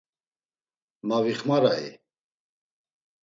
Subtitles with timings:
[1.07, 1.85] Ma vixmarai?